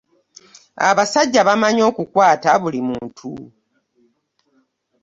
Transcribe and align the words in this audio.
Abasajja 0.89 1.39
bamanyi 1.47 1.81
okukwata 1.89 2.49
buli 2.61 2.79
muntu. 2.87 3.31